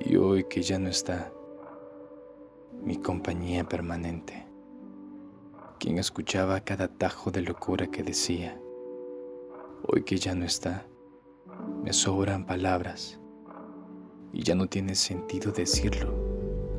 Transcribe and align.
Y 0.00 0.16
hoy 0.16 0.44
que 0.44 0.62
ya 0.62 0.78
no 0.78 0.88
está 0.88 1.32
mi 2.82 2.96
compañía 2.96 3.64
permanente, 3.64 4.46
quien 5.78 5.98
escuchaba 5.98 6.60
cada 6.60 6.88
tajo 6.88 7.30
de 7.30 7.42
locura 7.42 7.88
que 7.88 8.02
decía, 8.02 8.60
hoy 9.88 10.04
que 10.04 10.16
ya 10.16 10.34
no 10.34 10.44
está, 10.44 10.86
me 11.82 11.92
sobran 11.92 12.46
palabras 12.46 13.20
y 14.36 14.42
ya 14.42 14.54
no 14.54 14.66
tiene 14.66 14.94
sentido 14.94 15.50
decirlo 15.50 16.12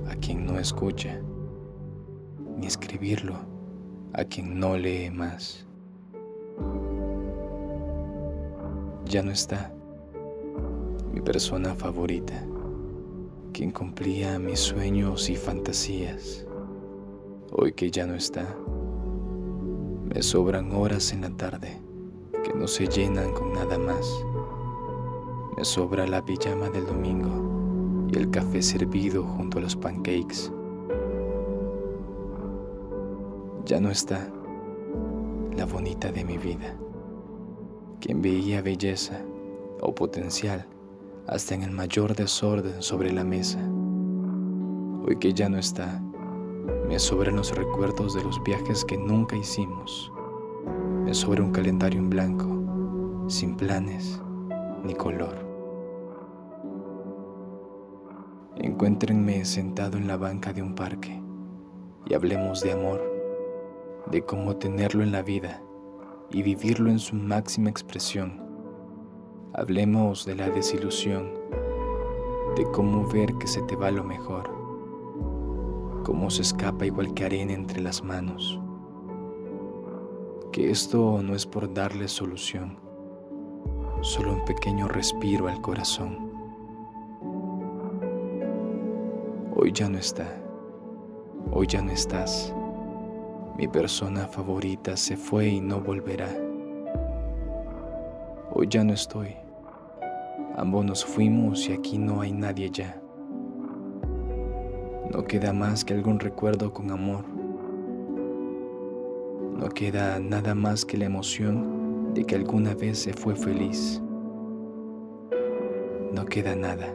a 0.07 0.15
quien 0.15 0.45
no 0.45 0.59
escucha, 0.59 1.19
ni 2.55 2.67
escribirlo 2.67 3.33
a 4.13 4.23
quien 4.25 4.59
no 4.59 4.77
lee 4.77 5.09
más. 5.09 5.65
Ya 9.05 9.23
no 9.23 9.31
está 9.31 9.73
mi 11.11 11.19
persona 11.19 11.73
favorita 11.73 12.45
quien 13.53 13.71
cumplía 13.71 14.37
mis 14.37 14.59
sueños 14.59 15.27
y 15.27 15.35
fantasías. 15.35 16.45
Hoy 17.51 17.73
que 17.73 17.89
ya 17.89 18.05
no 18.05 18.13
está, 18.13 18.55
me 20.13 20.21
sobran 20.21 20.71
horas 20.73 21.11
en 21.11 21.21
la 21.21 21.31
tarde 21.31 21.81
que 22.43 22.53
no 22.53 22.67
se 22.67 22.85
llenan 22.85 23.33
con 23.33 23.53
nada 23.53 23.79
más. 23.79 24.07
Me 25.57 25.65
sobra 25.65 26.05
la 26.05 26.23
pijama 26.23 26.69
del 26.69 26.85
domingo 26.85 27.46
y 28.11 28.17
el 28.17 28.29
café 28.29 28.61
servido 28.61 29.23
junto 29.23 29.57
a 29.57 29.61
los 29.61 29.75
pancakes. 29.75 30.51
Ya 33.65 33.79
no 33.79 33.89
está 33.89 34.31
la 35.57 35.65
bonita 35.65 36.11
de 36.11 36.23
mi 36.23 36.37
vida, 36.37 36.77
quien 37.99 38.21
veía 38.21 38.61
belleza 38.61 39.21
o 39.81 39.93
potencial 39.93 40.65
hasta 41.27 41.55
en 41.55 41.63
el 41.63 41.71
mayor 41.71 42.15
desorden 42.15 42.81
sobre 42.81 43.11
la 43.11 43.23
mesa. 43.23 43.59
Hoy 45.05 45.17
que 45.19 45.33
ya 45.33 45.49
no 45.49 45.57
está, 45.57 46.01
me 46.87 46.99
sobran 46.99 47.35
los 47.35 47.55
recuerdos 47.55 48.13
de 48.13 48.23
los 48.23 48.41
viajes 48.43 48.85
que 48.85 48.97
nunca 48.97 49.35
hicimos. 49.35 50.11
Me 51.03 51.13
sobra 51.13 51.43
un 51.43 51.51
calendario 51.51 51.99
en 51.99 52.09
blanco, 52.09 53.27
sin 53.27 53.55
planes 53.55 54.21
ni 54.83 54.93
color. 54.93 55.46
Encuéntrenme 58.59 59.45
sentado 59.45 59.97
en 59.97 60.07
la 60.07 60.17
banca 60.17 60.53
de 60.53 60.61
un 60.61 60.75
parque 60.75 61.21
y 62.05 62.13
hablemos 62.13 62.61
de 62.61 62.71
amor, 62.73 63.01
de 64.11 64.23
cómo 64.23 64.57
tenerlo 64.57 65.03
en 65.03 65.11
la 65.11 65.21
vida 65.21 65.61
y 66.31 66.41
vivirlo 66.43 66.89
en 66.89 66.99
su 66.99 67.15
máxima 67.15 67.69
expresión 67.69 68.47
Hablemos 69.57 70.23
de 70.23 70.35
la 70.35 70.51
desilusión, 70.51 71.33
de 72.55 72.63
cómo 72.73 73.07
ver 73.07 73.33
que 73.39 73.47
se 73.47 73.63
te 73.63 73.75
va 73.75 73.89
lo 73.89 74.03
mejor, 74.03 74.51
cómo 76.03 76.29
se 76.29 76.43
escapa 76.43 76.85
igual 76.85 77.15
que 77.15 77.25
arena 77.25 77.53
entre 77.53 77.81
las 77.81 78.03
manos. 78.03 78.59
Que 80.51 80.69
esto 80.69 81.23
no 81.23 81.33
es 81.33 81.47
por 81.47 81.73
darle 81.73 82.07
solución, 82.07 82.77
solo 84.01 84.33
un 84.33 84.45
pequeño 84.45 84.87
respiro 84.87 85.47
al 85.47 85.59
corazón. 85.59 86.26
Hoy 89.59 89.71
ya 89.71 89.89
no 89.89 89.97
está, 89.97 90.27
hoy 91.51 91.65
ya 91.65 91.81
no 91.81 91.91
estás. 91.91 92.53
Mi 93.57 93.67
persona 93.67 94.27
favorita 94.27 94.95
se 94.95 95.17
fue 95.17 95.47
y 95.47 95.61
no 95.61 95.81
volverá. 95.81 96.29
Hoy 98.53 98.67
ya 98.69 98.83
no 98.83 98.93
estoy 98.93 99.35
Ambos 100.55 100.85
nos 100.85 101.03
fuimos 101.03 101.67
y 101.69 101.73
aquí 101.73 101.97
no 101.97 102.21
hay 102.21 102.33
nadie 102.33 102.69
ya. 102.69 103.01
No 105.11 105.23
queda 105.23 105.53
más 105.53 105.83
que 105.83 105.95
algún 105.95 106.19
recuerdo 106.19 106.71
con 106.71 106.91
amor. 106.91 107.25
No 109.57 109.69
queda 109.69 110.19
nada 110.19 110.53
más 110.53 110.85
que 110.85 110.97
la 110.97 111.05
emoción 111.05 112.13
de 112.13 112.25
que 112.25 112.35
alguna 112.35 112.75
vez 112.75 112.99
se 112.99 113.13
fue 113.13 113.35
feliz. 113.35 114.03
No 116.13 116.25
queda 116.25 116.55
nada 116.55 116.93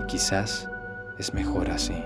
y 0.00 0.06
quizás 0.06 0.70
es 1.18 1.32
mejor 1.34 1.70
así. 1.70 2.02